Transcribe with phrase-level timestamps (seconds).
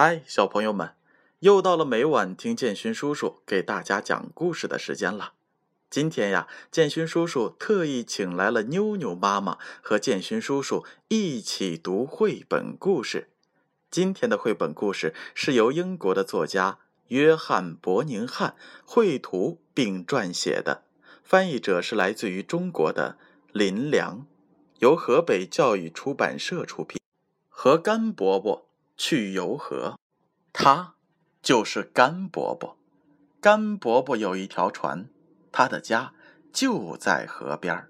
[0.00, 0.92] 嗨，小朋友们，
[1.40, 5.32] 又到了每晚听建勋叔叔给大家讲故事的时间了。
[5.90, 13.30] 今天呀，建勋叔叔特意请来了妞妞妈妈和建勋叔叔一起读绘本故事。
[13.90, 18.54] 今天的绘本故事是由英国的作家约翰·伯宁汉
[18.84, 20.84] 绘图并撰写的，
[21.24, 23.18] 翻译者是来自于中国的
[23.50, 24.24] 林良，
[24.78, 27.00] 由河北教育出版社出品。
[27.48, 28.67] 和甘伯伯。
[28.98, 29.96] 去游河，
[30.52, 30.96] 他
[31.40, 32.76] 就是甘伯伯。
[33.40, 35.08] 甘伯伯有一条船，
[35.52, 36.12] 他的家
[36.52, 37.88] 就在河边。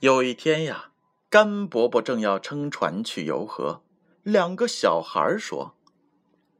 [0.00, 0.92] 有一天呀，
[1.28, 3.82] 甘伯伯正要撑船去游河，
[4.22, 5.76] 两个小孩说：“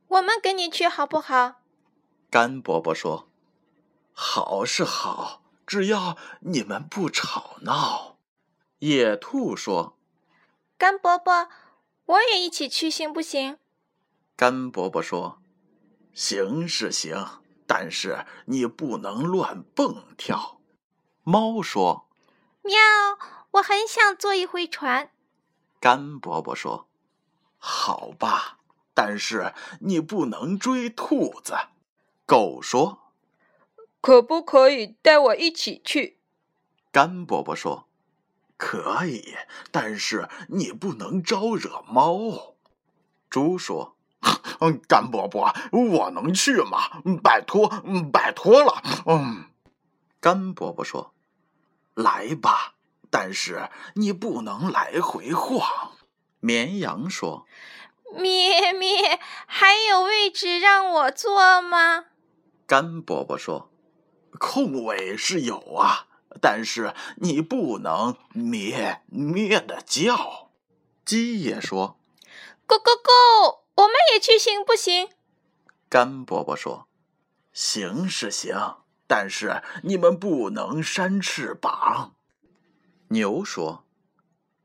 [0.09, 1.63] 我们跟你去好不好？”
[2.31, 3.31] 甘伯伯说
[4.13, 8.19] ：“好是好，只要你们不吵闹。”
[8.81, 9.99] 野兔说
[10.77, 11.49] ：“甘伯伯，
[12.05, 13.57] 我也一起去行不行？”
[14.41, 15.43] 甘伯伯说
[16.17, 20.63] ：“行是行，但是你不能乱蹦跳。”
[21.23, 22.09] 猫说
[22.65, 22.73] ：“喵，
[23.51, 25.11] 我很想坐一回船。”
[25.79, 26.89] 甘伯伯说
[27.61, 28.61] ：“好吧，
[28.95, 31.53] 但是你不能追兔子。”
[32.25, 33.13] 狗说
[34.01, 36.19] ：“可不可以带我一起去？”
[36.91, 37.87] 甘伯伯说
[38.57, 39.37] ：“可以，
[39.71, 42.55] 但是你不能招惹猫。”
[43.29, 43.99] 猪说。
[44.61, 47.03] 嗯，甘伯伯，我能去吗？
[47.23, 47.69] 拜托，
[48.13, 48.83] 拜托了。
[49.07, 49.47] 嗯，
[50.21, 51.15] 甘伯伯说
[51.95, 52.75] ：“来吧，
[53.11, 55.93] 但是你不能来回晃。”
[56.41, 57.47] 绵羊说
[58.15, 62.07] ：“咩咩，还有位置让我坐吗？”
[62.67, 63.71] 甘伯伯说
[64.39, 66.07] ：“空位是有啊，
[66.41, 70.51] 但是你不能咩咩的叫。”
[71.05, 71.99] 鸡也说
[72.67, 75.09] ：“Go go go！” 我们也去行不行？
[75.89, 76.89] 甘伯伯说
[77.53, 82.15] ：“行是行，但是你们不能扇翅膀。”
[83.09, 83.85] 牛说：“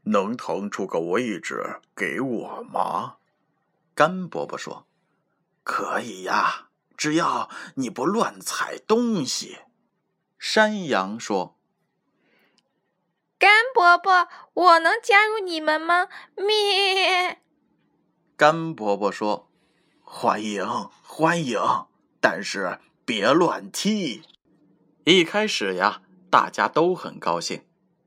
[0.06, 3.18] 能腾出个位置给我吗？”
[3.96, 4.86] 甘伯伯说
[5.64, 9.60] ：“可以呀，只要你不乱踩东西。”
[10.38, 11.58] 山羊说
[13.40, 17.42] ：“甘伯伯，我能加入你们吗？”咩。
[18.38, 19.48] 甘伯伯说
[20.04, 20.68] ：“欢迎，
[21.02, 21.58] 欢迎，
[22.20, 24.24] 但是别乱踢。”
[25.06, 27.62] 一开始呀，大家都很高兴，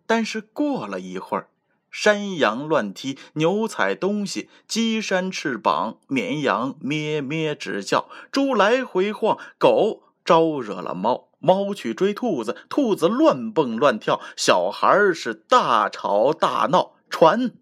[0.06, 1.48] 但是过了一会儿，
[1.90, 17.52] 山羊乱踢，牛踩东西，鸡扇翅膀，绵羊咩咩直叫，猪来回晃，狗招惹了猫，猫去追兔子，兔子乱蹦乱跳，小孩是大吵大闹，船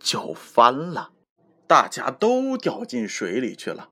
[0.00, 1.12] 就翻了。
[1.70, 3.90] 大家都掉进水里去了。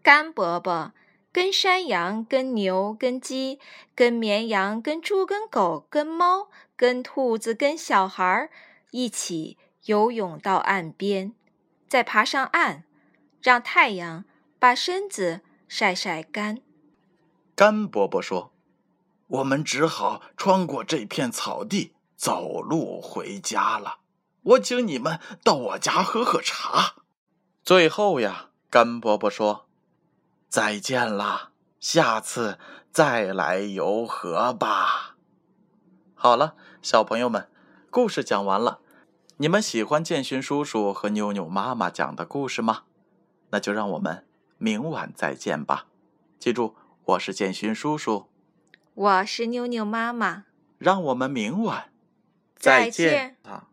[0.00, 0.92] 干伯伯
[1.32, 3.58] 跟山羊、跟牛、跟鸡、
[3.96, 8.48] 跟绵羊、跟猪、跟狗、跟猫、跟兔子、跟小孩儿
[8.92, 11.34] 一起游泳到岸边，
[11.88, 12.84] 再爬上岸，
[13.42, 14.24] 让太阳
[14.60, 16.60] 把身子晒晒干。
[17.56, 18.52] 干伯伯说
[19.26, 23.96] ：“我们只好穿过这片草地，走路回家了。”
[24.42, 26.94] 我请你们到我家喝喝茶。
[27.62, 29.66] 最后呀，甘伯伯说
[30.48, 32.58] ：“再见啦，下次
[32.90, 35.16] 再来游河吧。”
[36.14, 37.48] 好了，小朋友们，
[37.90, 38.80] 故事讲完了。
[39.36, 42.82] 你们喜欢建勋叔叔和妞妞妈妈讲的故事吗？
[43.50, 44.26] 那就让我们
[44.58, 45.86] 明晚再见吧。
[46.38, 48.28] 记住，我是建勋叔叔，
[48.92, 50.44] 我是妞妞妈妈。
[50.76, 51.90] 让我们明晚
[52.54, 53.68] 再见啊。